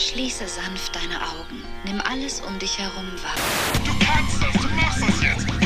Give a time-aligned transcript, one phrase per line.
[0.00, 1.62] Schließe sanft deine Augen.
[1.84, 3.34] Nimm alles um dich herum wahr.
[3.84, 5.59] Du kannst das, du machst das jetzt.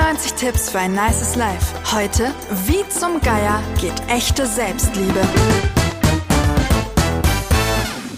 [0.00, 1.74] 95 Tipps für ein nices Life.
[1.92, 5.20] Heute, wie zum Geier geht echte Selbstliebe.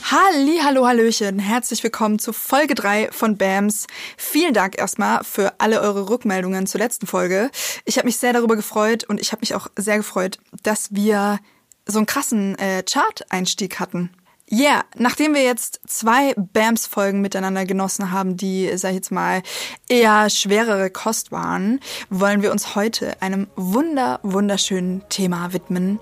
[0.05, 1.41] Halli, hallo, hallöchen.
[1.41, 3.89] Herzlich willkommen zu Folge 3 von BAMS.
[4.17, 7.51] Vielen Dank erstmal für alle eure Rückmeldungen zur letzten Folge.
[7.85, 11.41] Ich habe mich sehr darüber gefreut und ich habe mich auch sehr gefreut, dass wir
[11.85, 14.11] so einen krassen äh, Chart-Einstieg hatten.
[14.55, 19.43] Yeah, nachdem wir jetzt zwei BAMS-Folgen miteinander genossen haben, die, sag ich jetzt mal,
[19.89, 21.81] eher schwerere Kost waren,
[22.11, 26.01] wollen wir uns heute einem wunder, wunderschönen Thema widmen.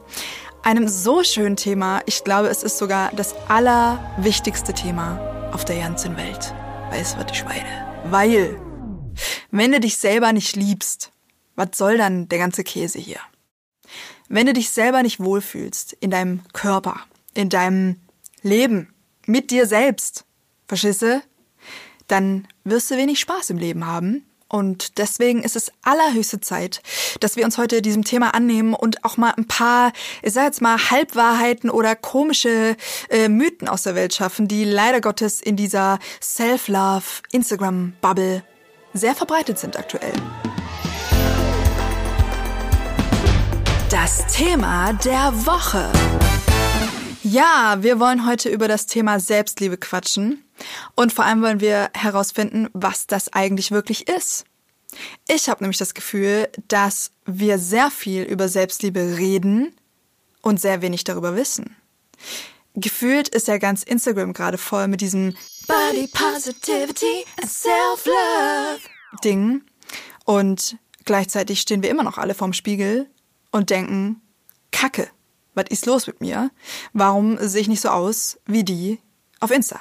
[0.64, 6.16] Einem so schönen Thema, ich glaube, es ist sogar das allerwichtigste Thema auf der ganzen
[6.16, 6.52] Welt.
[6.90, 7.86] Weiß was ich meine?
[8.06, 8.60] Weil,
[9.52, 11.12] wenn du dich selber nicht liebst,
[11.54, 13.20] was soll dann der ganze Käse hier?
[14.28, 16.96] Wenn du dich selber nicht wohlfühlst in deinem Körper,
[17.32, 18.00] in deinem
[18.42, 18.92] Leben,
[19.26, 20.24] mit dir selbst,
[21.02, 21.22] du?
[22.08, 24.24] Dann wirst du wenig Spaß im Leben haben.
[24.48, 26.82] Und deswegen ist es allerhöchste Zeit,
[27.20, 30.60] dass wir uns heute diesem Thema annehmen und auch mal ein paar, ich sag jetzt
[30.60, 32.76] mal, Halbwahrheiten oder komische
[33.10, 38.42] äh, Mythen aus der Welt schaffen, die leider Gottes in dieser Self-Love Instagram-Bubble
[38.92, 40.12] sehr verbreitet sind aktuell.
[43.88, 45.92] Das Thema der Woche.
[47.30, 50.42] Ja, wir wollen heute über das Thema Selbstliebe quatschen.
[50.96, 54.44] Und vor allem wollen wir herausfinden, was das eigentlich wirklich ist.
[55.28, 59.76] Ich habe nämlich das Gefühl, dass wir sehr viel über Selbstliebe reden
[60.42, 61.76] und sehr wenig darüber wissen.
[62.74, 65.36] Gefühlt ist ja ganz Instagram gerade voll mit diesem
[65.68, 68.80] Body Positivity and Self-Love
[69.22, 69.62] Ding.
[70.24, 73.08] Und gleichzeitig stehen wir immer noch alle vorm Spiegel
[73.52, 74.20] und denken,
[74.72, 75.08] Kacke,
[75.60, 76.50] was ist los mit mir?
[76.92, 78.98] Warum sehe ich nicht so aus wie die
[79.40, 79.80] auf Insta?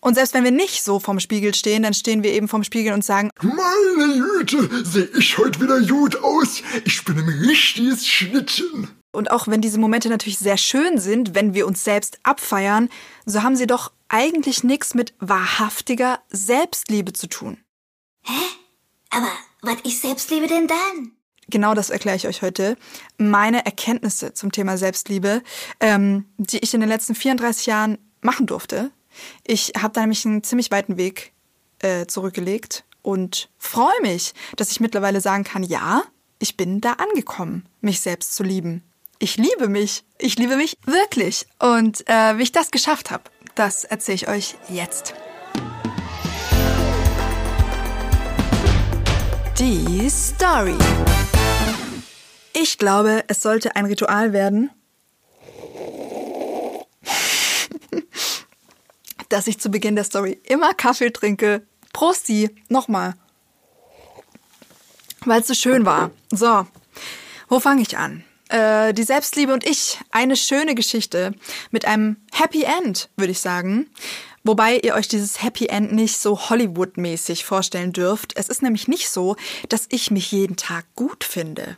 [0.00, 2.92] Und selbst wenn wir nicht so vorm Spiegel stehen, dann stehen wir eben vorm Spiegel
[2.92, 6.62] und sagen, Meine Güte, sehe ich heute wieder gut aus.
[6.84, 8.88] Ich bin ein richtiges Schnittchen.
[9.12, 12.88] und auch wenn diese Momente natürlich sehr schön sind, wenn wir uns selbst abfeiern,
[13.26, 17.58] so haben sie doch eigentlich nichts mit wahrhaftiger Selbstliebe zu tun.
[19.10, 19.30] Aber
[19.60, 21.12] was ist Selbstliebe denn dann?
[21.48, 22.76] Genau das erkläre ich euch heute.
[23.18, 25.42] Meine Erkenntnisse zum Thema Selbstliebe,
[25.80, 28.90] ähm, die ich in den letzten 34 Jahren machen durfte.
[29.46, 31.32] Ich habe da nämlich einen ziemlich weiten Weg
[31.80, 36.04] äh, zurückgelegt und freue mich, dass ich mittlerweile sagen kann, ja,
[36.38, 38.82] ich bin da angekommen, mich selbst zu lieben.
[39.18, 40.04] Ich liebe mich.
[40.18, 41.46] Ich liebe mich wirklich.
[41.60, 45.14] Und äh, wie ich das geschafft habe, das erzähle ich euch jetzt.
[49.58, 50.76] Die Story.
[52.54, 54.70] Ich glaube, es sollte ein Ritual werden,
[59.28, 61.66] dass ich zu Beginn der Story immer Kaffee trinke.
[61.92, 63.14] Prosti, nochmal.
[65.24, 66.10] Weil es so schön war.
[66.30, 66.66] So,
[67.48, 68.24] wo fange ich an?
[68.48, 71.34] Äh, die Selbstliebe und ich, eine schöne Geschichte
[71.70, 73.88] mit einem Happy End, würde ich sagen.
[74.44, 78.36] Wobei ihr euch dieses Happy End nicht so Hollywood-mäßig vorstellen dürft.
[78.36, 79.36] Es ist nämlich nicht so,
[79.68, 81.76] dass ich mich jeden Tag gut finde.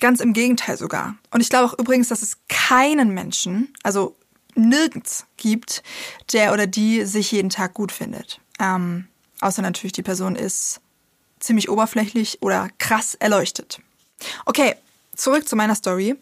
[0.00, 1.16] Ganz im Gegenteil sogar.
[1.30, 4.16] Und ich glaube auch übrigens, dass es keinen Menschen, also
[4.54, 5.82] nirgends gibt,
[6.32, 8.40] der oder die sich jeden Tag gut findet.
[8.58, 9.06] Ähm,
[9.40, 10.80] außer natürlich die Person ist
[11.40, 13.80] ziemlich oberflächlich oder krass erleuchtet.
[14.46, 14.74] Okay,
[15.14, 16.16] zurück zu meiner Story.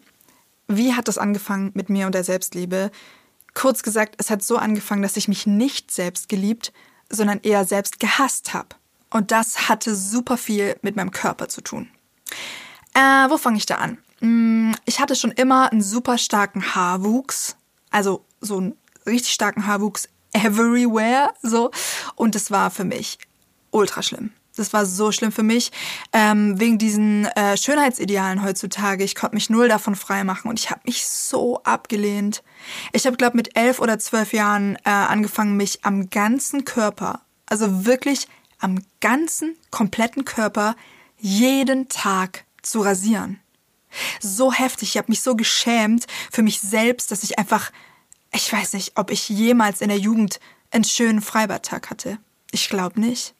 [0.67, 2.91] Wie hat das angefangen mit mir und der Selbstliebe?
[3.53, 6.73] Kurz gesagt, es hat so angefangen, dass ich mich nicht selbst geliebt,
[7.09, 8.69] sondern eher selbst gehasst habe.
[9.09, 11.89] Und das hatte super viel mit meinem Körper zu tun.
[12.95, 13.97] Äh, wo fange ich da an?
[14.21, 17.57] Mm, Ich hatte schon immer einen super starken Haarwuchs,
[17.91, 21.71] also so einen richtig starken Haarwuchs everywhere, so.
[22.15, 23.19] Und das war für mich
[23.71, 24.31] ultra schlimm.
[24.55, 25.73] Das war so schlimm für mich,
[26.13, 29.03] ähm, wegen diesen äh, Schönheitsidealen heutzutage.
[29.03, 32.41] Ich konnte mich null davon freimachen und ich habe mich so abgelehnt.
[32.93, 37.85] Ich habe, glaube mit elf oder zwölf Jahren äh, angefangen, mich am ganzen Körper, also
[37.85, 38.29] wirklich
[38.59, 40.77] am ganzen, kompletten Körper,
[41.19, 43.39] jeden Tag zu rasieren.
[44.19, 47.71] So heftig, ich habe mich so geschämt für mich selbst, dass ich einfach,
[48.33, 50.39] ich weiß nicht, ob ich jemals in der Jugend
[50.71, 52.17] einen schönen Freibadtag hatte.
[52.51, 53.33] Ich glaube nicht.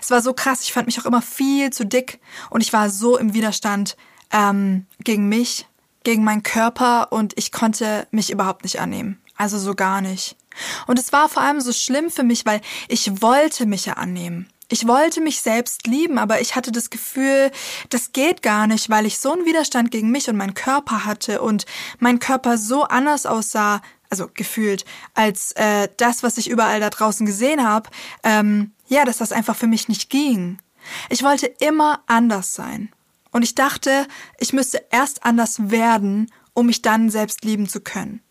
[0.00, 2.20] Es war so krass, ich fand mich auch immer viel zu dick
[2.50, 3.96] und ich war so im Widerstand
[4.30, 5.66] ähm, gegen mich,
[6.04, 9.20] gegen meinen Körper und ich konnte mich überhaupt nicht annehmen.
[9.36, 10.36] Also so gar nicht.
[10.86, 14.48] Und es war vor allem so schlimm für mich, weil ich wollte mich ja annehmen.
[14.68, 17.50] Ich wollte mich selbst lieben, aber ich hatte das Gefühl,
[17.90, 21.42] das geht gar nicht, weil ich so einen Widerstand gegen mich und meinen Körper hatte
[21.42, 21.66] und
[21.98, 27.26] mein Körper so anders aussah, also gefühlt, als äh, das, was ich überall da draußen
[27.26, 27.90] gesehen habe,
[28.22, 30.58] ähm, ja, dass das einfach für mich nicht ging.
[31.10, 32.90] Ich wollte immer anders sein.
[33.32, 34.06] Und ich dachte,
[34.38, 38.22] ich müsste erst anders werden, um mich dann selbst lieben zu können.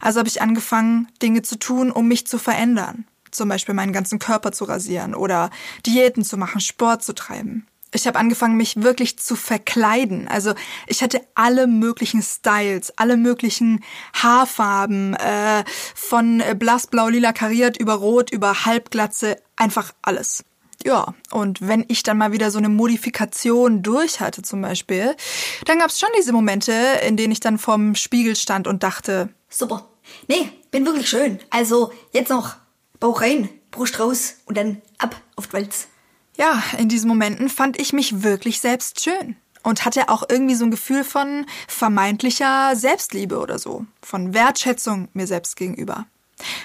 [0.00, 3.06] Also habe ich angefangen, Dinge zu tun, um mich zu verändern.
[3.38, 5.50] Zum Beispiel meinen ganzen Körper zu rasieren oder
[5.86, 7.68] Diäten zu machen, Sport zu treiben.
[7.94, 10.26] Ich habe angefangen, mich wirklich zu verkleiden.
[10.26, 10.54] Also
[10.88, 15.62] ich hatte alle möglichen Styles, alle möglichen Haarfarben, äh,
[15.94, 20.44] von blassblau, lila kariert über rot, über halbglatze, einfach alles.
[20.84, 25.14] Ja, und wenn ich dann mal wieder so eine Modifikation durch hatte zum Beispiel,
[25.64, 26.72] dann gab es schon diese Momente,
[27.06, 29.88] in denen ich dann vorm Spiegel stand und dachte, Super.
[30.26, 31.38] Nee, bin wirklich schön.
[31.50, 32.56] Also jetzt noch
[33.00, 35.88] Bauch rein, Brust raus und dann ab auf Walz.
[36.36, 40.64] Ja, in diesen Momenten fand ich mich wirklich selbst schön und hatte auch irgendwie so
[40.64, 46.06] ein Gefühl von vermeintlicher Selbstliebe oder so, von Wertschätzung mir selbst gegenüber.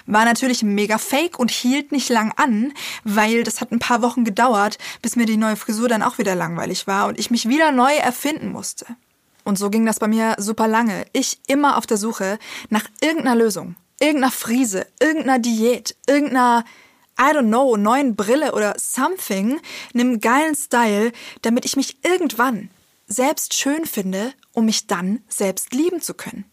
[0.05, 4.23] War natürlich mega fake und hielt nicht lang an, weil das hat ein paar Wochen
[4.23, 7.71] gedauert, bis mir die neue Frisur dann auch wieder langweilig war und ich mich wieder
[7.71, 8.85] neu erfinden musste.
[9.43, 11.05] Und so ging das bei mir super lange.
[11.11, 12.37] Ich immer auf der Suche
[12.69, 16.65] nach irgendeiner Lösung, irgendeiner Frise, irgendeiner Diät, irgendeiner
[17.19, 19.59] I don't know, neuen Brille oder something,
[19.93, 21.11] einem geilen Style,
[21.41, 22.69] damit ich mich irgendwann
[23.07, 26.45] selbst schön finde, um mich dann selbst lieben zu können.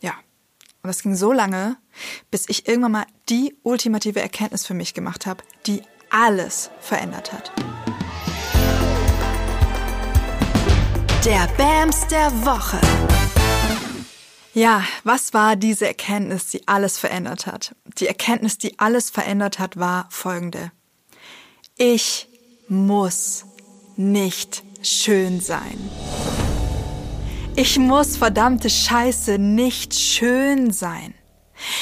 [0.00, 0.12] Ja.
[0.82, 1.76] Und das ging so lange,
[2.30, 7.52] bis ich irgendwann mal die ultimative Erkenntnis für mich gemacht habe, die alles verändert hat.
[11.24, 12.80] Der Bams der Woche.
[14.54, 17.74] Ja, was war diese Erkenntnis, die alles verändert hat?
[17.98, 20.72] Die Erkenntnis, die alles verändert hat, war folgende.
[21.76, 22.28] Ich
[22.68, 23.44] muss
[23.96, 25.78] nicht schön sein.
[27.56, 31.14] Ich muss verdammte Scheiße nicht schön sein.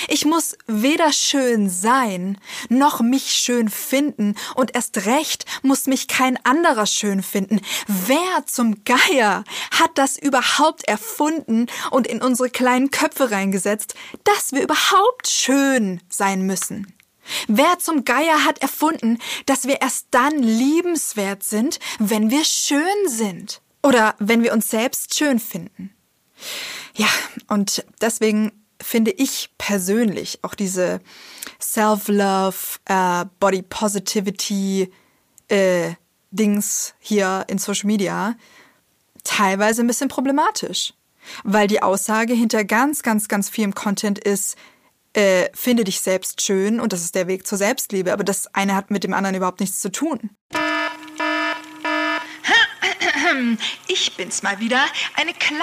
[0.09, 2.39] Ich muss weder schön sein,
[2.69, 7.61] noch mich schön finden, und erst recht muss mich kein anderer schön finden.
[7.87, 13.95] Wer zum Geier hat das überhaupt erfunden und in unsere kleinen Köpfe reingesetzt,
[14.25, 16.93] dass wir überhaupt schön sein müssen?
[17.49, 23.61] Wer zum Geier hat erfunden, dass wir erst dann liebenswert sind, wenn wir schön sind?
[23.83, 25.95] Oder wenn wir uns selbst schön finden?
[26.95, 27.09] Ja,
[27.49, 31.01] und deswegen finde ich persönlich auch diese
[31.61, 32.57] Self-Love,
[32.87, 34.93] äh, Body Positivity
[35.49, 35.95] äh,
[36.31, 38.37] Dings hier in Social Media
[39.25, 40.95] teilweise ein bisschen problematisch.
[41.43, 44.57] Weil die Aussage hinter ganz, ganz, ganz vielem Content ist,
[45.13, 48.13] äh, finde dich selbst schön und das ist der Weg zur Selbstliebe.
[48.13, 50.31] Aber das eine hat mit dem anderen überhaupt nichts zu tun.
[53.89, 54.85] Ich bin's mal wieder.
[55.15, 55.63] Eine kleine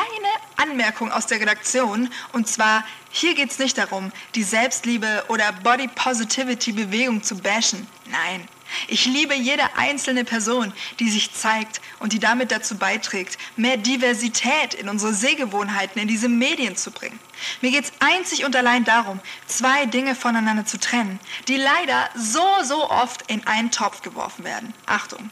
[0.57, 2.10] Anmerkung aus der Redaktion.
[2.31, 7.88] Und zwar, hier geht's nicht darum, die Selbstliebe oder Body Positivity Bewegung zu bashen.
[8.10, 8.48] Nein.
[8.88, 14.74] Ich liebe jede einzelne Person, die sich zeigt und die damit dazu beiträgt, mehr Diversität
[14.74, 17.19] in unsere Sehgewohnheiten, in diese Medien zu bringen.
[17.62, 22.90] Mir geht's einzig und allein darum, zwei Dinge voneinander zu trennen, die leider so, so
[22.90, 24.73] oft in einen Topf geworfen werden.
[24.87, 25.30] Achtung.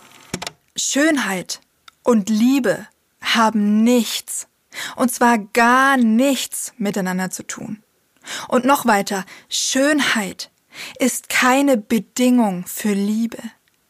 [0.77, 1.59] Schönheit
[2.03, 2.87] und Liebe
[3.21, 4.47] haben nichts,
[4.95, 7.83] und zwar gar nichts miteinander zu tun.
[8.47, 10.49] Und noch weiter, Schönheit
[10.99, 13.39] ist keine Bedingung für Liebe.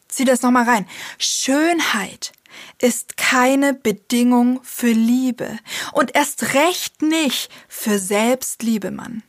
[0.08, 0.88] Zieh das nochmal rein.
[1.18, 2.34] Schönheit
[2.80, 5.58] ist keine Bedingung für Liebe
[5.94, 9.24] und erst recht nicht für Selbstliebe, Mann.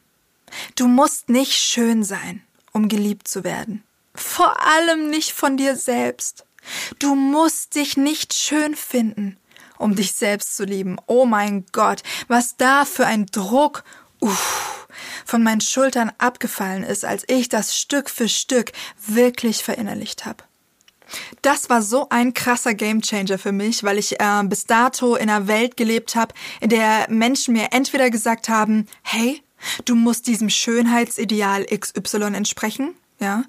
[0.75, 3.85] Du musst nicht schön sein, um geliebt zu werden.
[4.15, 6.45] Vor allem nicht von dir selbst.
[6.99, 9.37] Du musst dich nicht schön finden,
[9.79, 10.99] um dich selbst zu lieben.
[11.07, 13.85] Oh mein Gott, was da für ein Druck
[14.21, 14.87] uff,
[15.25, 18.73] von meinen Schultern abgefallen ist, als ich das Stück für Stück
[19.07, 20.45] wirklich verinnerlicht habe.
[21.43, 25.47] Das war so ein krasser Gamechanger für mich, weil ich äh, bis dato in einer
[25.47, 29.43] Welt gelebt habe, in der Menschen mir entweder gesagt haben, hey,
[29.85, 33.45] du musst diesem Schönheitsideal XY entsprechen, ja.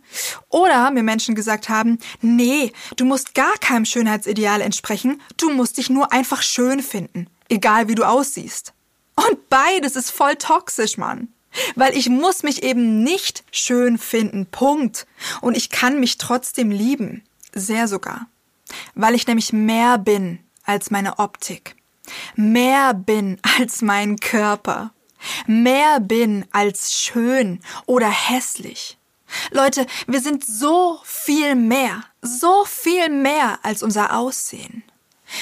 [0.50, 5.89] Oder mir Menschen gesagt haben, nee, du musst gar keinem Schönheitsideal entsprechen, du musst dich
[5.89, 8.74] nur einfach schön finden, egal wie du aussiehst.
[9.15, 11.27] Und beides ist voll toxisch, Mann.
[11.75, 15.06] Weil ich muss mich eben nicht schön finden, Punkt.
[15.42, 18.27] Und ich kann mich trotzdem lieben, sehr sogar.
[18.96, 21.75] Weil ich nämlich mehr bin als meine Optik.
[22.36, 24.92] mehr bin als mein Körper,
[25.48, 28.98] mehr bin als schön oder hässlich.
[29.52, 34.84] Leute, wir sind so viel mehr, so viel mehr als unser Aussehen.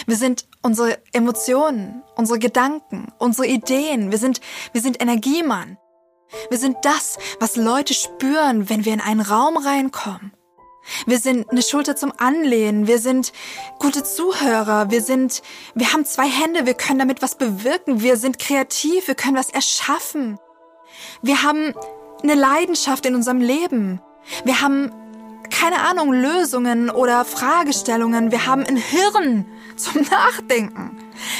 [0.06, 4.12] Wir sind unsere Emotionen, unsere Gedanken, unsere Ideen.
[4.12, 4.42] Wir sind,
[4.74, 5.78] wir sind Energiemann.
[6.50, 10.32] Wir sind das, was Leute spüren, wenn wir in einen Raum reinkommen.
[11.06, 12.88] Wir sind eine Schulter zum Anlehnen.
[12.88, 13.34] Wir sind
[13.80, 14.90] gute Zuhörer.
[14.90, 15.44] Wir sind,
[15.76, 16.66] wir haben zwei Hände.
[16.66, 18.02] Wir können damit was bewirken.
[18.02, 19.08] Wir sind kreativ.
[19.08, 20.40] Wir können was erschaffen.
[21.22, 21.74] Wir haben
[22.24, 24.02] eine Leidenschaft in unserem Leben.
[24.44, 24.92] Wir haben
[25.52, 28.32] keine Ahnung, Lösungen oder Fragestellungen.
[28.32, 30.98] Wir haben ein Hirn zum Nachdenken.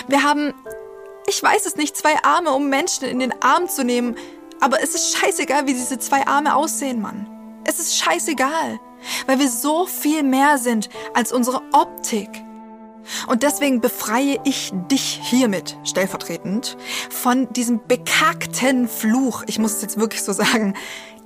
[0.08, 0.54] Wir haben,
[1.28, 4.16] ich weiß es nicht, zwei Arme, um Menschen in den Arm zu nehmen.
[4.60, 7.28] Aber es ist scheißegal, wie diese zwei Arme aussehen, Mann.
[7.64, 8.80] Es ist scheißegal,
[9.26, 12.30] weil wir so viel mehr sind als unsere Optik.
[13.28, 16.78] Und deswegen befreie ich dich hiermit, stellvertretend,
[17.10, 20.76] von diesem bekackten Fluch, ich muss es jetzt wirklich so sagen,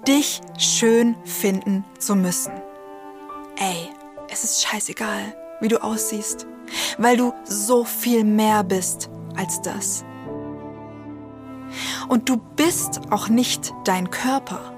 [0.08, 2.54] dich schön finden zu müssen.
[3.58, 3.90] Ey,
[4.30, 6.46] es ist scheißegal, wie du aussiehst,
[6.98, 10.04] weil du so viel mehr bist als das.
[12.08, 14.74] Und du bist auch nicht dein Körper.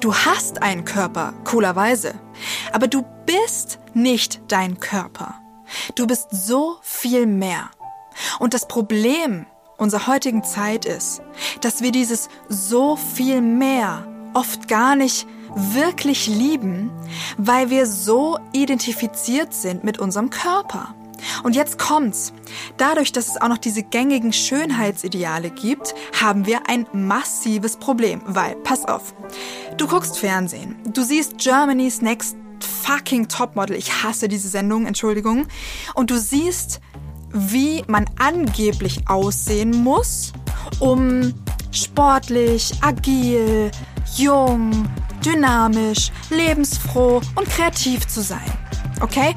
[0.00, 2.14] Du hast einen Körper, coolerweise,
[2.72, 5.34] aber du bist nicht dein Körper.
[5.94, 7.70] Du bist so viel mehr.
[8.38, 9.46] Und das Problem
[9.76, 11.20] unserer heutigen Zeit ist,
[11.60, 16.90] dass wir dieses so viel mehr oft gar nicht wirklich lieben,
[17.38, 20.94] weil wir so identifiziert sind mit unserem Körper.
[21.42, 22.32] Und jetzt kommt's.
[22.76, 28.22] Dadurch, dass es auch noch diese gängigen Schönheitsideale gibt, haben wir ein massives Problem.
[28.26, 29.14] Weil, pass auf,
[29.76, 33.76] du guckst Fernsehen, du siehst Germany's Next fucking Topmodel.
[33.76, 35.46] Ich hasse diese Sendung, Entschuldigung.
[35.94, 36.80] Und du siehst,
[37.32, 40.32] wie man angeblich aussehen muss,
[40.78, 41.34] um
[41.70, 43.70] sportlich, agil,
[44.16, 44.88] jung,
[45.24, 48.52] dynamisch, lebensfroh und kreativ zu sein.
[49.00, 49.34] Okay?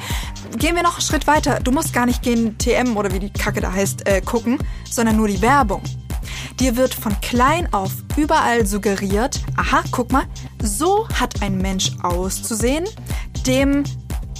[0.57, 1.59] Gehen wir noch einen Schritt weiter.
[1.59, 4.57] Du musst gar nicht gehen TM oder wie die Kacke da heißt, äh, gucken,
[4.89, 5.81] sondern nur die Werbung.
[6.59, 10.25] Dir wird von klein auf überall suggeriert, aha, guck mal,
[10.61, 12.85] so hat ein Mensch auszusehen,
[13.47, 13.85] dem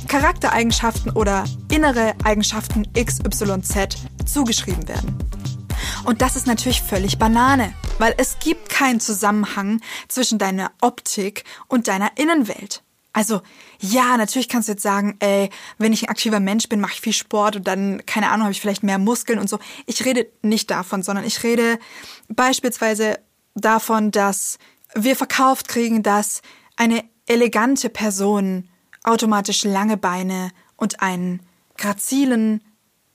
[0.10, 5.18] Charaktereigenschaften oder innere Eigenschaften XYZ zugeschrieben werden.
[6.04, 11.88] Und das ist natürlich völlig Banane, weil es gibt keinen Zusammenhang zwischen deiner Optik und
[11.88, 12.84] deiner Innenwelt.
[13.20, 13.42] Also,
[13.82, 17.02] ja, natürlich kannst du jetzt sagen, ey, wenn ich ein aktiver Mensch bin, mache ich
[17.02, 19.60] viel Sport und dann, keine Ahnung, habe ich vielleicht mehr Muskeln und so.
[19.88, 21.80] Ich rede nicht davon, sondern ich rede
[22.30, 23.20] beispielsweise
[23.56, 24.58] davon, dass
[24.94, 26.42] wir verkauft kriegen, dass
[26.78, 28.70] eine elegante Person
[29.04, 31.42] automatisch lange Beine und einen
[31.76, 32.64] grazilen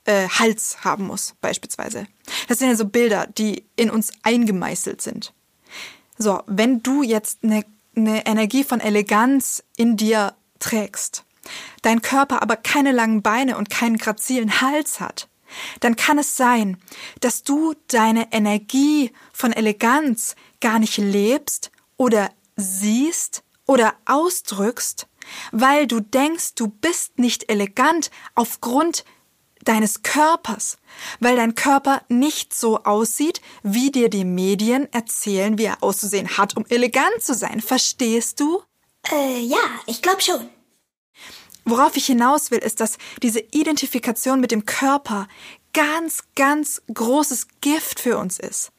[0.05, 2.07] äh, Hals haben muss, beispielsweise.
[2.49, 5.33] Das sind ja so Bilder, die in uns eingemeißelt sind.
[6.19, 7.65] So, wenn du jetzt eine,
[7.97, 11.25] eine Energie von Eleganz in dir trägst,
[11.83, 15.29] dein Körper aber keine langen Beine und keinen grazilen Hals hat,
[15.81, 16.79] dann kann es sein,
[17.21, 25.07] dass du deine Energie von Eleganz gar nicht lebst oder siehst oder ausdrückst,
[25.53, 29.05] weil du denkst, du bist nicht elegant aufgrund
[29.65, 30.79] deines Körpers,
[31.21, 36.57] weil dein Körper nicht so aussieht, wie dir die Medien erzählen, wie er auszusehen hat,
[36.57, 37.61] um elegant zu sein.
[37.61, 38.63] Verstehst du?
[39.11, 40.49] Äh, ja, ich glaube schon.
[41.65, 45.29] Worauf ich hinaus will, ist, dass diese Identifikation mit dem Körper
[45.73, 48.71] ganz, ganz großes Gift für uns ist.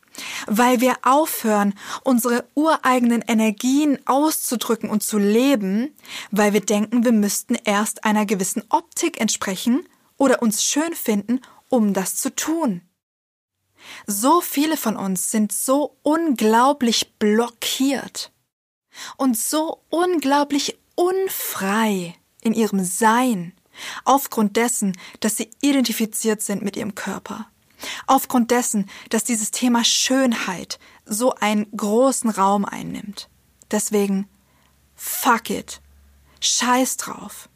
[0.48, 1.74] Weil wir aufhören,
[2.04, 5.94] unsere ureigenen Energien auszudrücken und zu leben,
[6.32, 9.86] weil wir denken, wir müssten erst einer gewissen Optik entsprechen
[10.17, 12.81] oder uns schön finden, um das zu tun.
[14.07, 18.31] So viele von uns sind so unglaublich blockiert
[19.17, 23.53] und so unglaublich unfrei in ihrem Sein,
[24.05, 27.48] aufgrund dessen, dass sie identifiziert sind mit ihrem Körper,
[28.07, 33.29] aufgrund dessen, dass dieses Thema Schönheit so einen großen Raum einnimmt.
[33.72, 34.29] Deswegen,
[34.95, 35.81] fuck it,
[36.39, 37.50] scheiß drauf.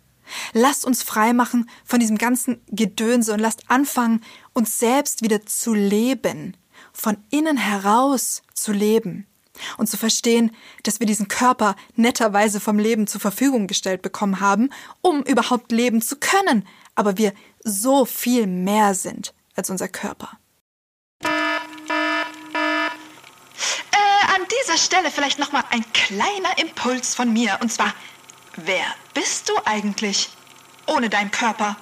[0.53, 4.21] Lasst uns freimachen von diesem ganzen Gedönse und lasst anfangen,
[4.53, 6.55] uns selbst wieder zu leben,
[6.93, 9.27] von innen heraus zu leben
[9.77, 14.69] und zu verstehen, dass wir diesen Körper netterweise vom Leben zur Verfügung gestellt bekommen haben,
[15.01, 17.33] um überhaupt leben zu können, aber wir
[17.63, 20.38] so viel mehr sind als unser Körper.
[21.24, 21.27] Äh,
[24.36, 27.93] an dieser Stelle vielleicht nochmal ein kleiner Impuls von mir, und zwar
[28.65, 30.29] Wer bist du eigentlich
[30.85, 31.77] ohne deinen Körper?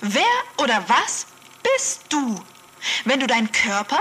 [0.00, 0.24] Wer
[0.56, 1.26] oder was
[1.62, 2.42] bist du?
[3.04, 4.00] Wenn du deinen Körper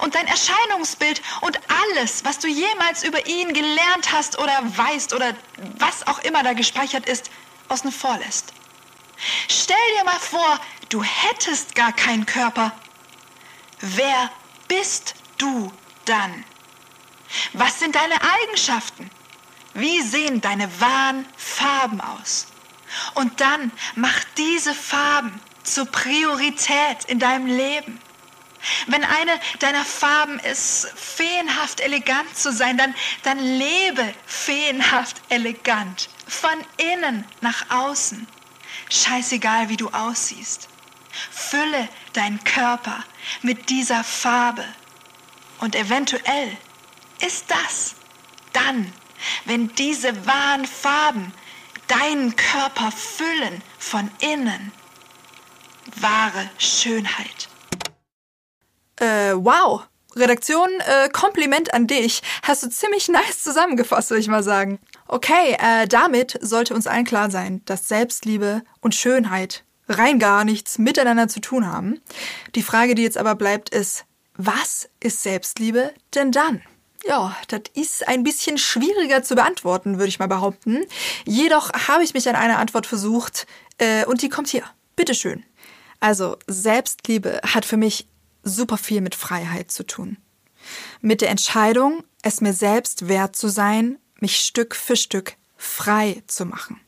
[0.00, 5.34] und dein Erscheinungsbild und alles, was du jemals über ihn gelernt hast oder weißt oder
[5.78, 7.30] was auch immer da gespeichert ist,
[7.68, 8.52] außen vor lässt.
[9.48, 12.72] Stell dir mal vor, du hättest gar keinen Körper.
[13.80, 14.32] Wer
[14.66, 15.72] bist du
[16.06, 16.44] dann?
[17.52, 19.10] Was sind deine Eigenschaften?
[19.78, 22.48] Wie sehen deine wahren Farben aus?
[23.14, 28.00] Und dann mach diese Farben zur Priorität in deinem Leben.
[28.88, 32.92] Wenn eine deiner Farben ist, feenhaft elegant zu sein, dann,
[33.22, 36.10] dann lebe feenhaft elegant.
[36.26, 38.26] Von innen nach außen.
[38.90, 40.68] Scheißegal, wie du aussiehst.
[41.30, 43.04] Fülle deinen Körper
[43.42, 44.64] mit dieser Farbe.
[45.60, 46.56] Und eventuell
[47.20, 47.94] ist das
[48.52, 48.92] dann,
[49.44, 51.32] wenn diese wahren Farben
[51.88, 54.72] deinen Körper füllen von innen,
[56.00, 57.48] wahre Schönheit.
[58.96, 59.86] Äh, wow.
[60.16, 62.22] Redaktion, äh, Kompliment an dich.
[62.42, 64.78] Hast du ziemlich nice zusammengefasst, würde ich mal sagen.
[65.06, 70.78] Okay, äh, damit sollte uns allen klar sein, dass Selbstliebe und Schönheit rein gar nichts
[70.78, 72.00] miteinander zu tun haben.
[72.54, 74.04] Die Frage, die jetzt aber bleibt, ist,
[74.36, 76.62] was ist Selbstliebe denn dann?
[77.04, 80.84] Ja, das ist ein bisschen schwieriger zu beantworten, würde ich mal behaupten.
[81.24, 83.46] Jedoch habe ich mich an eine Antwort versucht
[83.78, 84.64] äh, und die kommt hier.
[84.96, 85.44] Bitteschön.
[86.00, 88.08] Also, Selbstliebe hat für mich
[88.42, 90.16] super viel mit Freiheit zu tun.
[91.00, 96.46] Mit der Entscheidung, es mir selbst wert zu sein, mich Stück für Stück frei zu
[96.46, 96.80] machen.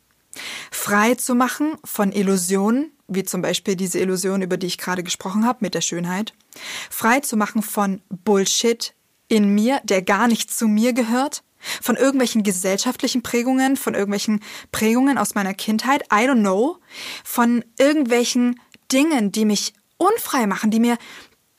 [0.70, 5.44] Frei zu machen von Illusionen, wie zum Beispiel diese Illusion, über die ich gerade gesprochen
[5.44, 6.34] habe, mit der Schönheit.
[6.88, 8.94] Frei zu machen von Bullshit
[9.30, 11.42] in mir, der gar nicht zu mir gehört.
[11.82, 14.40] Von irgendwelchen gesellschaftlichen Prägungen, von irgendwelchen
[14.72, 16.78] Prägungen aus meiner Kindheit, I don't know.
[17.22, 18.60] Von irgendwelchen
[18.90, 20.96] Dingen, die mich unfrei machen, die mir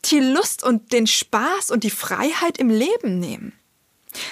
[0.05, 3.53] die Lust und den Spaß und die Freiheit im Leben nehmen.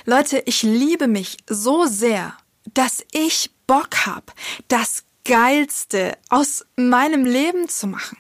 [0.06, 2.36] Leute, ich liebe mich so sehr,
[2.74, 4.34] dass ich Bock hab,
[4.68, 8.18] das Geilste aus meinem Leben zu machen.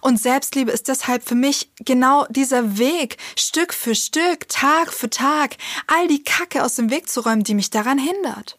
[0.00, 5.56] Und Selbstliebe ist deshalb für mich genau dieser Weg, Stück für Stück, Tag für Tag,
[5.86, 8.58] all die Kacke aus dem Weg zu räumen, die mich daran hindert.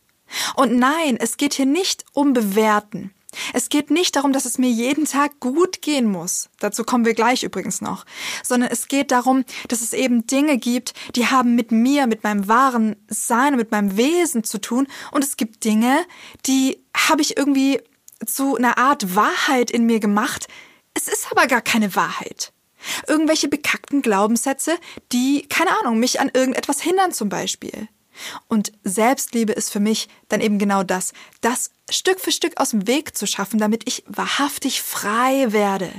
[0.55, 3.13] Und nein, es geht hier nicht um Bewerten.
[3.53, 6.49] Es geht nicht darum, dass es mir jeden Tag gut gehen muss.
[6.59, 8.05] Dazu kommen wir gleich übrigens noch.
[8.43, 12.47] Sondern es geht darum, dass es eben Dinge gibt, die haben mit mir, mit meinem
[12.47, 14.87] wahren Sein mit meinem Wesen zu tun.
[15.11, 15.99] Und es gibt Dinge,
[16.47, 17.79] die habe ich irgendwie
[18.25, 20.47] zu einer Art Wahrheit in mir gemacht.
[20.93, 22.51] Es ist aber gar keine Wahrheit.
[23.07, 24.77] Irgendwelche bekackten Glaubenssätze,
[25.11, 27.89] die, keine Ahnung, mich an irgendetwas hindern zum Beispiel.
[28.47, 32.87] Und Selbstliebe ist für mich dann eben genau das, das Stück für Stück aus dem
[32.87, 35.91] Weg zu schaffen, damit ich wahrhaftig frei werde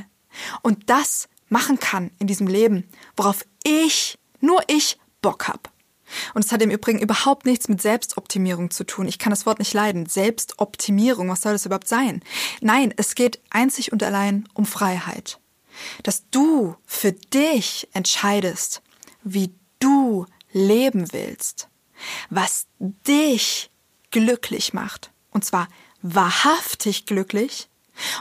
[0.63, 5.71] und das machen kann in diesem Leben, worauf ich, nur ich Bock hab.
[6.35, 9.07] Und es hat im Übrigen überhaupt nichts mit Selbstoptimierung zu tun.
[9.07, 10.07] Ich kann das Wort nicht leiden.
[10.07, 12.23] Selbstoptimierung, was soll das überhaupt sein?
[12.61, 15.39] Nein, es geht einzig und allein um Freiheit.
[16.03, 18.83] Dass du für dich entscheidest,
[19.23, 21.71] wie du leben willst
[22.29, 23.71] was dich
[24.11, 25.11] glücklich macht.
[25.31, 25.69] Und zwar
[26.03, 27.69] wahrhaftig glücklich.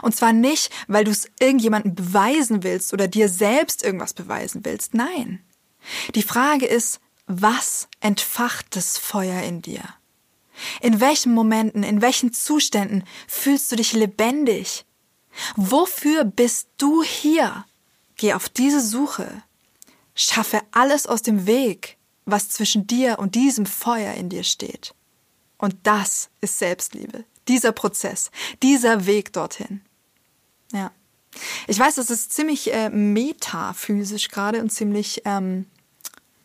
[0.02, 4.94] Und zwar nicht, weil du es irgendjemandem beweisen willst oder dir selbst irgendwas beweisen willst.
[4.94, 5.42] Nein.
[6.14, 9.82] Die Frage ist, was entfacht das Feuer in dir?
[10.80, 14.84] In welchen Momenten, in welchen Zuständen fühlst du dich lebendig?
[15.56, 17.64] Wofür bist du hier?
[18.16, 19.42] Geh auf diese Suche.
[20.14, 21.96] Schaffe alles aus dem Weg
[22.30, 24.94] was zwischen dir und diesem Feuer in dir steht.
[25.58, 27.24] Und das ist Selbstliebe.
[27.48, 28.30] Dieser Prozess,
[28.62, 29.82] dieser Weg dorthin.
[30.72, 30.92] Ja.
[31.66, 35.66] Ich weiß, das ist ziemlich äh, metaphysisch gerade und ziemlich ähm,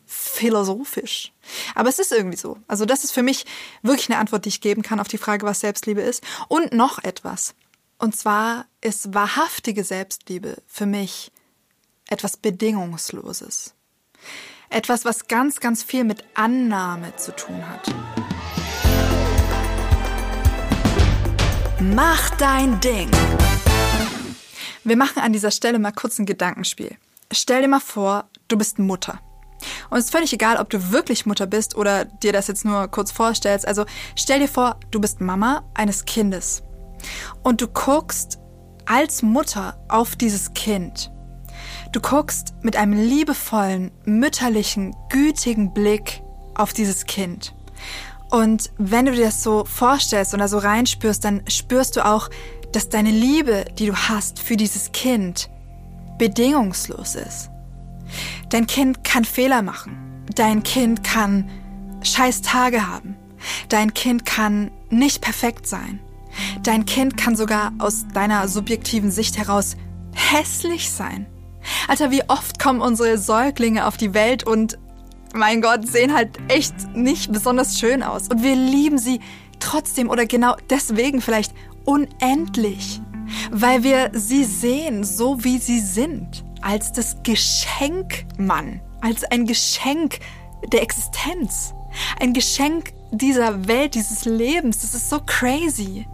[0.06, 1.32] philosophisch.
[1.74, 2.58] Aber es ist irgendwie so.
[2.68, 3.44] Also das ist für mich
[3.82, 6.22] wirklich eine Antwort, die ich geben kann auf die Frage, was Selbstliebe ist.
[6.48, 7.54] Und noch etwas.
[7.98, 11.32] Und zwar ist wahrhaftige Selbstliebe für mich
[12.08, 13.74] etwas Bedingungsloses.
[14.68, 17.94] Etwas, was ganz, ganz viel mit Annahme zu tun hat.
[21.80, 23.10] Mach dein Ding.
[24.84, 26.96] Wir machen an dieser Stelle mal kurz ein Gedankenspiel.
[27.32, 29.20] Stell dir mal vor, du bist Mutter.
[29.90, 32.88] Und es ist völlig egal, ob du wirklich Mutter bist oder dir das jetzt nur
[32.88, 33.66] kurz vorstellst.
[33.66, 36.62] Also stell dir vor, du bist Mama eines Kindes.
[37.42, 38.38] Und du guckst
[38.86, 41.10] als Mutter auf dieses Kind.
[41.92, 46.22] Du guckst mit einem liebevollen, mütterlichen, gütigen Blick
[46.54, 47.54] auf dieses Kind.
[48.30, 52.28] Und wenn du dir das so vorstellst da so reinspürst, dann spürst du auch,
[52.72, 55.48] dass deine Liebe, die du hast für dieses Kind,
[56.18, 57.50] bedingungslos ist.
[58.48, 60.24] Dein Kind kann Fehler machen.
[60.34, 61.48] Dein Kind kann
[62.02, 63.16] scheiß Tage haben.
[63.68, 66.00] Dein Kind kann nicht perfekt sein.
[66.62, 69.76] Dein Kind kann sogar aus deiner subjektiven Sicht heraus
[70.12, 71.26] hässlich sein.
[71.88, 74.78] Alter, wie oft kommen unsere Säuglinge auf die Welt und,
[75.34, 78.28] mein Gott, sehen halt echt nicht besonders schön aus.
[78.28, 79.20] Und wir lieben sie
[79.58, 81.52] trotzdem oder genau deswegen vielleicht
[81.84, 83.00] unendlich.
[83.50, 86.44] Weil wir sie sehen, so wie sie sind.
[86.60, 88.80] Als das Geschenk, Mann.
[89.00, 90.18] Als ein Geschenk
[90.72, 91.74] der Existenz.
[92.20, 94.80] Ein Geschenk dieser Welt, dieses Lebens.
[94.80, 96.06] Das ist so crazy.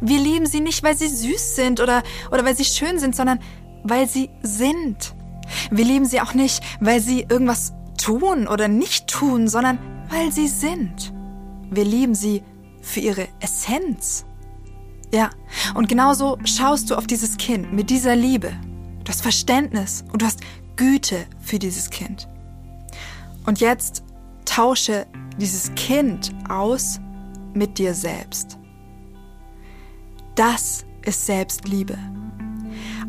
[0.00, 3.40] Wir lieben sie nicht, weil sie süß sind oder, oder weil sie schön sind, sondern
[3.84, 5.14] weil sie sind.
[5.70, 10.48] Wir lieben sie auch nicht, weil sie irgendwas tun oder nicht tun, sondern weil sie
[10.48, 11.12] sind.
[11.70, 12.42] Wir lieben sie
[12.80, 14.26] für ihre Essenz.
[15.12, 15.30] Ja,
[15.74, 18.52] und genauso schaust du auf dieses Kind mit dieser Liebe.
[19.04, 20.40] Du hast Verständnis und du hast
[20.76, 22.28] Güte für dieses Kind.
[23.46, 24.04] Und jetzt
[24.44, 25.06] tausche
[25.38, 27.00] dieses Kind aus
[27.54, 28.58] mit dir selbst.
[30.34, 31.98] Das ist Selbstliebe.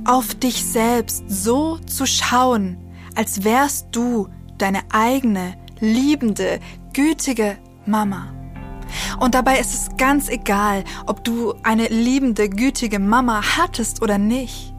[0.05, 2.77] Auf dich selbst so zu schauen,
[3.15, 4.27] als wärst du
[4.57, 6.59] deine eigene, liebende,
[6.93, 8.33] gütige Mama.
[9.19, 14.72] Und dabei ist es ganz egal, ob du eine liebende, gütige Mama hattest oder nicht.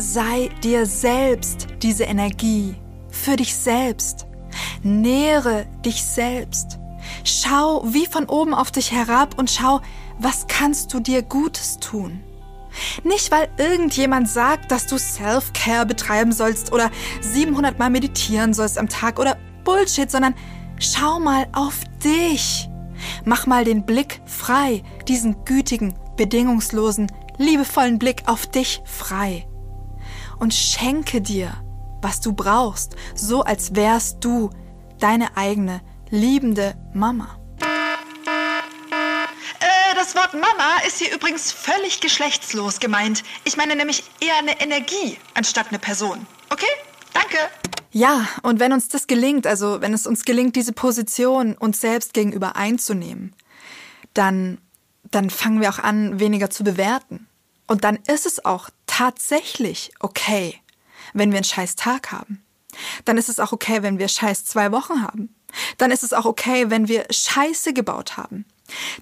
[0.00, 2.76] Sei dir selbst diese Energie,
[3.10, 4.28] für dich selbst.
[4.84, 6.78] Nähre dich selbst.
[7.24, 9.80] Schau wie von oben auf dich herab und schau,
[10.20, 12.22] was kannst du dir Gutes tun?
[13.02, 18.88] Nicht, weil irgendjemand sagt, dass du Self-Care betreiben sollst oder 700 Mal meditieren sollst am
[18.88, 20.36] Tag oder Bullshit, sondern
[20.78, 22.68] schau mal auf dich.
[23.24, 29.48] Mach mal den Blick frei, diesen gütigen, bedingungslosen, liebevollen Blick auf dich frei.
[30.38, 31.52] Und schenke dir,
[32.00, 34.50] was du brauchst, so als wärst du
[34.98, 37.38] deine eigene, liebende Mama.
[39.60, 43.24] Äh, das Wort Mama ist hier übrigens völlig geschlechtslos gemeint.
[43.44, 46.26] Ich meine nämlich eher eine Energie anstatt eine Person.
[46.50, 46.66] Okay?
[47.12, 47.38] Danke.
[47.90, 52.12] Ja, und wenn uns das gelingt, also wenn es uns gelingt, diese Position uns selbst
[52.14, 53.34] gegenüber einzunehmen,
[54.14, 54.58] dann,
[55.10, 57.26] dann fangen wir auch an, weniger zu bewerten.
[57.66, 60.60] Und dann ist es auch tatsächlich okay,
[61.12, 62.42] wenn wir einen scheiß Tag haben.
[63.04, 65.32] Dann ist es auch okay, wenn wir scheiß zwei Wochen haben.
[65.78, 68.44] Dann ist es auch okay, wenn wir Scheiße gebaut haben.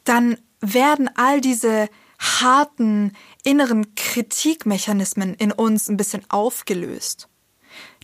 [0.04, 7.28] Dann werden all diese harten inneren Kritikmechanismen in uns ein bisschen aufgelöst.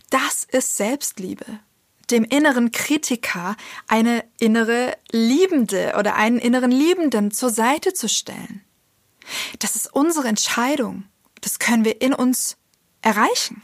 [0.09, 1.45] Das ist Selbstliebe.
[2.09, 3.55] Dem inneren Kritiker
[3.87, 8.63] eine innere Liebende oder einen inneren Liebenden zur Seite zu stellen.
[9.59, 11.05] Das ist unsere Entscheidung.
[11.43, 12.55] Das können wir in uns
[13.01, 13.63] erreichen.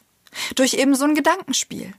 [0.55, 1.93] Durch eben so ein Gedankenspiel.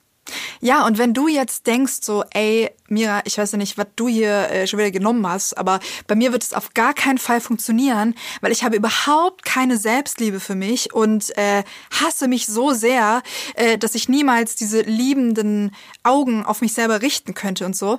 [0.61, 4.07] Ja, und wenn du jetzt denkst so, ey, Mira, ich weiß ja nicht, was du
[4.07, 7.41] hier äh, schon wieder genommen hast, aber bei mir wird es auf gar keinen Fall
[7.41, 13.23] funktionieren, weil ich habe überhaupt keine Selbstliebe für mich und äh, hasse mich so sehr,
[13.55, 17.99] äh, dass ich niemals diese liebenden Augen auf mich selber richten könnte und so.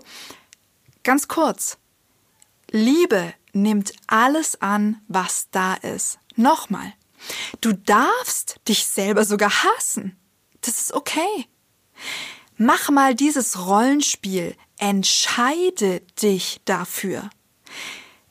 [1.03, 1.77] Ganz kurz.
[2.69, 6.19] Liebe nimmt alles an, was da ist.
[6.35, 6.93] Nochmal.
[7.61, 10.17] Du darfst dich selber sogar hassen.
[10.61, 11.47] Das ist okay.
[12.57, 14.55] Mach mal dieses Rollenspiel.
[14.77, 17.29] Entscheide dich dafür.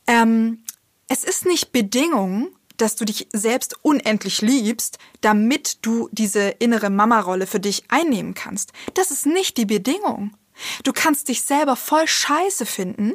[0.07, 0.63] Ähm,
[1.07, 7.45] es ist nicht Bedingung, dass du dich selbst unendlich liebst, damit du diese innere Mama-Rolle
[7.45, 8.73] für dich einnehmen kannst.
[8.95, 10.35] Das ist nicht die Bedingung.
[10.83, 13.13] Du kannst dich selber voll scheiße finden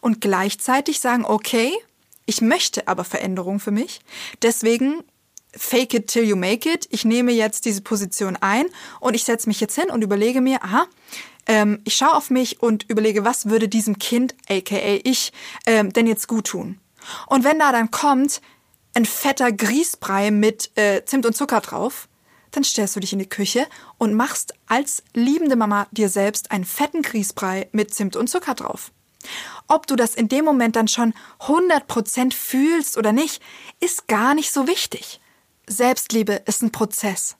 [0.00, 1.72] und gleichzeitig sagen, okay,
[2.26, 4.00] ich möchte aber Veränderung für mich.
[4.42, 5.02] Deswegen
[5.56, 6.86] fake it till you make it.
[6.90, 8.66] Ich nehme jetzt diese Position ein
[9.00, 10.86] und ich setze mich jetzt hin und überlege mir, aha,
[11.46, 15.32] ähm, ich schaue auf mich und überlege, was würde diesem Kind, aka ich,
[15.66, 16.78] ähm, denn jetzt gut tun.
[17.26, 18.40] Und wenn da dann kommt
[18.94, 22.08] ein fetter Grießbrei mit äh, Zimt und Zucker drauf,
[22.52, 23.66] dann stellst du dich in die Küche
[23.98, 28.92] und machst als liebende Mama dir selbst einen fetten Grießbrei mit Zimt und Zucker drauf.
[29.66, 33.42] Ob du das in dem Moment dann schon 100% fühlst oder nicht,
[33.80, 35.20] ist gar nicht so wichtig.
[35.66, 37.36] Selbstliebe ist ein Prozess.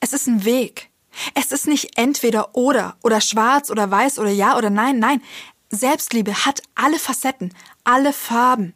[0.00, 0.90] Es ist ein Weg.
[1.34, 5.22] Es ist nicht entweder oder oder schwarz oder weiß oder ja oder nein, nein.
[5.70, 8.74] Selbstliebe hat alle Facetten, alle Farben.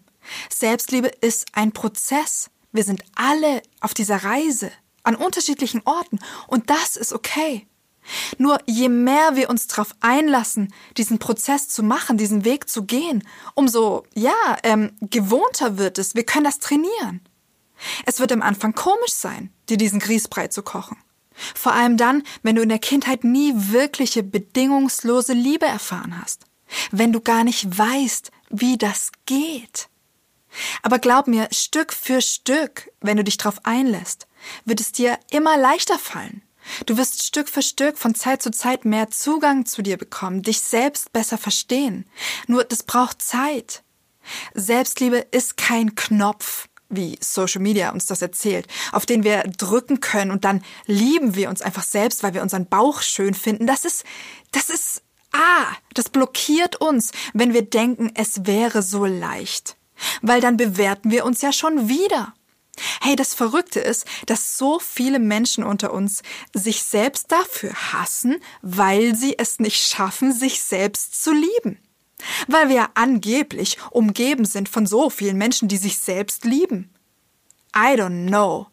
[0.50, 2.50] Selbstliebe ist ein Prozess.
[2.72, 4.70] Wir sind alle auf dieser Reise
[5.02, 7.66] an unterschiedlichen Orten und das ist okay.
[8.38, 13.26] Nur je mehr wir uns darauf einlassen, diesen Prozess zu machen, diesen Weg zu gehen,
[13.54, 16.14] umso ja ähm, gewohnter wird es.
[16.14, 17.20] Wir können das trainieren.
[18.04, 20.96] Es wird am Anfang komisch sein, dir diesen Grießbrei zu kochen.
[21.54, 26.46] Vor allem dann, wenn du in der Kindheit nie wirkliche bedingungslose Liebe erfahren hast.
[26.90, 29.88] Wenn du gar nicht weißt, wie das geht.
[30.82, 34.26] Aber glaub mir, Stück für Stück, wenn du dich darauf einlässt,
[34.64, 36.42] wird es dir immer leichter fallen.
[36.86, 40.60] Du wirst Stück für Stück von Zeit zu Zeit mehr Zugang zu dir bekommen, dich
[40.60, 42.06] selbst besser verstehen.
[42.46, 43.82] Nur das braucht Zeit.
[44.54, 50.30] Selbstliebe ist kein Knopf, wie Social Media uns das erzählt, auf den wir drücken können
[50.30, 53.66] und dann lieben wir uns einfach selbst, weil wir unseren Bauch schön finden.
[53.66, 54.04] Das ist,
[54.52, 59.76] das ist, ah, das blockiert uns, wenn wir denken, es wäre so leicht.
[60.22, 62.34] Weil dann bewerten wir uns ja schon wieder.
[63.00, 66.22] Hey, das Verrückte ist, dass so viele Menschen unter uns
[66.52, 71.78] sich selbst dafür hassen, weil sie es nicht schaffen, sich selbst zu lieben.
[72.48, 76.90] Weil wir angeblich umgeben sind von so vielen Menschen, die sich selbst lieben.
[77.74, 78.68] I don't know.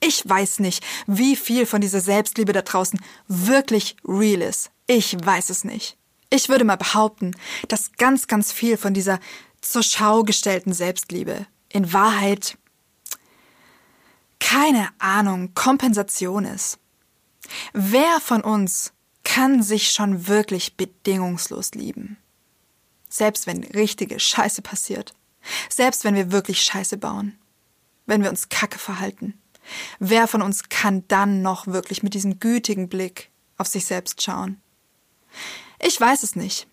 [0.00, 4.70] Ich weiß nicht, wie viel von dieser Selbstliebe da draußen wirklich real ist.
[4.86, 5.96] Ich weiß es nicht.
[6.30, 7.32] Ich würde mal behaupten,
[7.68, 9.18] dass ganz, ganz viel von dieser
[9.60, 12.58] zur Schau gestellten Selbstliebe in Wahrheit
[14.40, 16.78] keine Ahnung, Kompensation ist.
[17.72, 18.92] Wer von uns
[19.24, 22.16] kann sich schon wirklich bedingungslos lieben?
[23.08, 25.14] Selbst wenn richtige Scheiße passiert.
[25.68, 27.38] Selbst wenn wir wirklich Scheiße bauen.
[28.06, 29.38] Wenn wir uns kacke verhalten.
[29.98, 34.60] Wer von uns kann dann noch wirklich mit diesem gütigen Blick auf sich selbst schauen?
[35.78, 36.66] Ich weiß es nicht.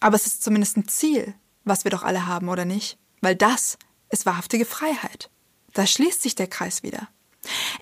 [0.00, 1.34] Aber es ist zumindest ein Ziel,
[1.64, 2.98] was wir doch alle haben, oder nicht?
[3.20, 3.78] Weil das
[4.10, 5.30] ist wahrhaftige Freiheit.
[5.72, 7.08] Da schließt sich der Kreis wieder.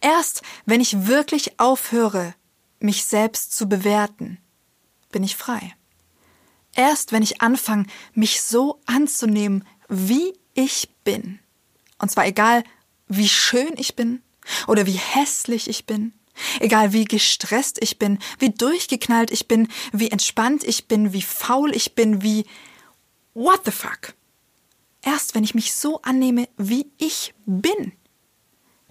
[0.01, 2.35] Erst wenn ich wirklich aufhöre,
[2.81, 4.39] mich selbst zu bewerten,
[5.11, 5.75] bin ich frei.
[6.75, 11.39] Erst wenn ich anfange, mich so anzunehmen, wie ich bin,
[11.99, 12.65] und zwar egal,
[13.09, 14.23] wie schön ich bin
[14.67, 16.13] oder wie hässlich ich bin,
[16.61, 21.75] egal wie gestresst ich bin, wie durchgeknallt ich bin, wie entspannt ich bin, wie faul
[21.75, 22.45] ich bin, wie
[23.35, 24.15] what the fuck.
[25.03, 27.93] Erst wenn ich mich so annehme, wie ich bin,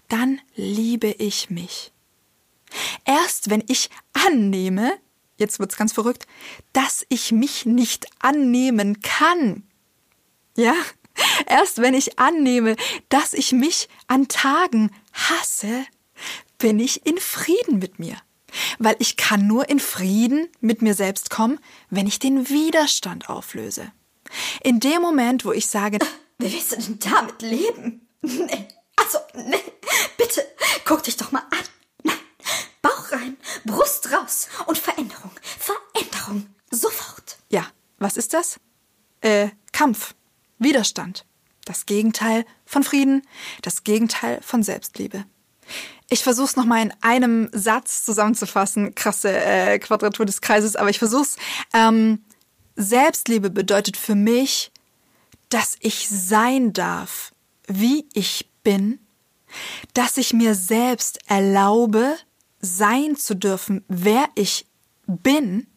[0.10, 1.91] dann liebe ich mich.
[3.06, 4.94] Erst wenn ich annehme,
[5.41, 6.25] jetzt wird's ganz verrückt,
[6.71, 9.63] dass ich mich nicht annehmen kann.
[10.56, 10.75] Ja?
[11.45, 12.77] Erst wenn ich annehme,
[13.10, 15.86] dass ich mich an Tagen hasse,
[16.58, 18.15] bin ich in Frieden mit mir.
[18.80, 23.91] Weil ich kann nur in Frieden mit mir selbst kommen, wenn ich den Widerstand auflöse.
[24.62, 25.99] In dem Moment, wo ich sage,
[26.38, 28.08] wie willst du denn damit leben?
[28.21, 28.67] Nee.
[28.95, 29.58] Also, nee.
[30.17, 30.45] Bitte,
[30.86, 31.65] guck dich doch mal an.
[33.12, 35.32] Rein, Brust raus und Veränderung.
[35.60, 36.47] Veränderung.
[36.69, 37.38] Sofort.
[37.50, 37.67] Ja,
[38.00, 38.60] was ist das?
[39.21, 40.15] Äh, Kampf.
[40.60, 41.26] Widerstand.
[41.65, 43.21] Das Gegenteil von Frieden,
[43.62, 45.26] das Gegenteil von Selbstliebe.
[46.10, 48.95] Ich versuche es nochmal in einem Satz zusammenzufassen.
[48.95, 51.38] Krasse äh, Quadratur des Kreises, aber ich versuch's.
[51.74, 52.24] Ähm,
[52.76, 54.71] Selbstliebe bedeutet für mich,
[55.50, 57.32] dass ich sein darf,
[57.67, 59.00] wie ich bin,
[59.93, 62.17] dass ich mir selbst erlaube,
[62.62, 64.67] sein zu dürfen, wer ich
[65.08, 65.67] bin,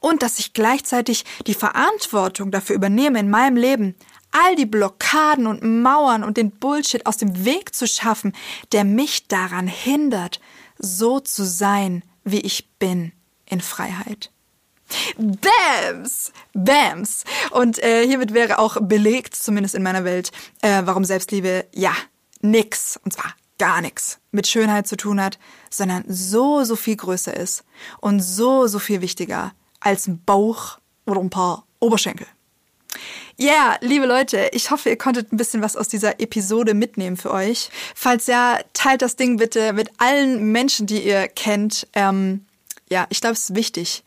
[0.00, 3.96] und dass ich gleichzeitig die Verantwortung dafür übernehme in meinem Leben,
[4.30, 8.34] all die Blockaden und Mauern und den Bullshit aus dem Weg zu schaffen,
[8.72, 10.40] der mich daran hindert,
[10.78, 13.12] so zu sein, wie ich bin
[13.46, 14.30] in Freiheit.
[15.16, 16.32] Bams!
[16.52, 17.24] Bams!
[17.50, 20.30] Und äh, hiermit wäre auch belegt, zumindest in meiner Welt,
[20.62, 21.92] äh, warum Selbstliebe, ja,
[22.40, 25.38] nix, und zwar gar nix mit Schönheit zu tun hat,
[25.70, 27.64] sondern so, so viel größer ist
[28.00, 32.26] und so, so viel wichtiger als ein Bauch oder ein paar Oberschenkel.
[33.38, 37.18] Ja, yeah, liebe Leute, ich hoffe, ihr konntet ein bisschen was aus dieser Episode mitnehmen
[37.18, 37.68] für euch.
[37.94, 41.86] Falls ja, teilt das Ding bitte mit allen Menschen, die ihr kennt.
[41.92, 42.46] Ähm,
[42.88, 44.04] ja, ich glaube, es ist wichtig,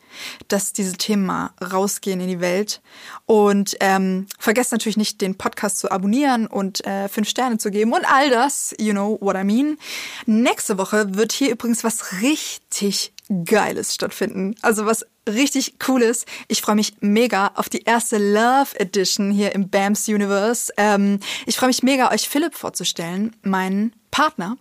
[0.48, 2.80] dass diese Themen mal rausgehen in die Welt.
[3.26, 7.92] Und ähm, vergesst natürlich nicht, den Podcast zu abonnieren und äh, fünf Sterne zu geben
[7.92, 9.76] und all das, you know what I mean.
[10.24, 13.12] Nächste Woche wird hier übrigens was richtig
[13.44, 14.54] Geiles stattfinden.
[14.62, 16.24] Also was richtig Cooles.
[16.48, 20.72] Ich freue mich mega auf die erste Love Edition hier im BAMS Universe.
[20.76, 24.56] Ähm, ich freue mich mega, euch Philipp vorzustellen, meinen Partner.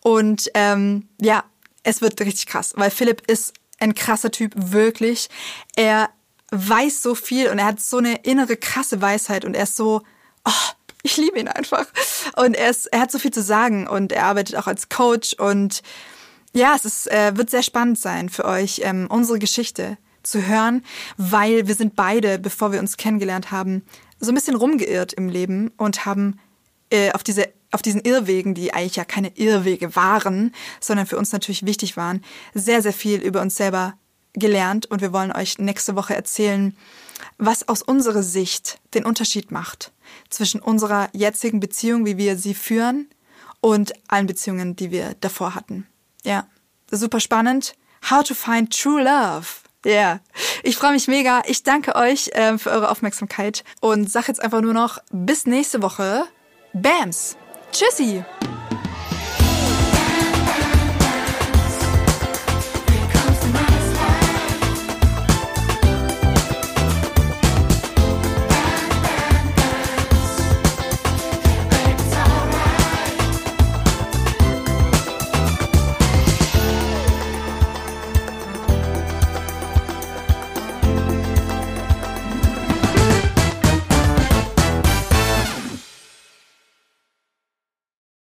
[0.00, 1.44] Und ähm, ja,
[1.82, 5.28] es wird richtig krass, weil Philipp ist ein krasser Typ, wirklich.
[5.76, 6.10] Er
[6.50, 10.02] weiß so viel und er hat so eine innere krasse Weisheit und er ist so,
[10.44, 10.70] oh,
[11.02, 11.86] ich liebe ihn einfach.
[12.36, 15.34] Und er, ist, er hat so viel zu sagen und er arbeitet auch als Coach
[15.34, 15.82] und
[16.52, 20.84] ja, es ist, äh, wird sehr spannend sein für euch, ähm, unsere Geschichte zu hören,
[21.16, 23.84] weil wir sind beide, bevor wir uns kennengelernt haben,
[24.18, 26.38] so ein bisschen rumgeirrt im Leben und haben
[26.90, 31.32] äh, auf diese auf diesen Irrwegen, die eigentlich ja keine Irrwege waren, sondern für uns
[31.32, 33.94] natürlich wichtig waren, sehr, sehr viel über uns selber
[34.32, 36.76] gelernt und wir wollen euch nächste Woche erzählen,
[37.38, 39.92] was aus unserer Sicht den Unterschied macht
[40.28, 43.08] zwischen unserer jetzigen Beziehung, wie wir sie führen,
[43.60, 45.86] und allen Beziehungen, die wir davor hatten.
[46.24, 46.46] Ja,
[46.90, 47.74] super spannend.
[48.10, 49.46] How to find true love.
[49.84, 50.20] Ja, yeah.
[50.62, 51.42] ich freue mich mega.
[51.46, 55.82] Ich danke euch äh, für eure Aufmerksamkeit und sag jetzt einfach nur noch bis nächste
[55.82, 56.24] Woche.
[56.72, 57.36] Bams.
[57.72, 58.24] Tschüssi.